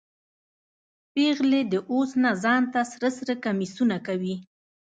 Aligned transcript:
پیغلې 1.13 1.61
د 1.71 1.73
اوس 1.91 2.09
نه 2.23 2.31
ځان 2.43 2.63
ته 2.73 2.81
سره 2.91 3.09
سره 3.17 3.33
کمیسونه 3.45 3.95
کوي 4.07 4.35